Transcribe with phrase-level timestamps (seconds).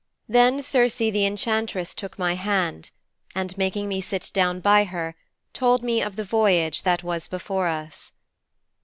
[0.27, 2.89] Then Circe the Enchantress took my hand,
[3.35, 5.15] and, making me sit down by her,
[5.53, 8.11] told me of the voyage that was before us.'